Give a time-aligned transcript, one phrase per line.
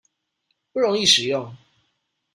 [0.73, 1.55] 不容易使用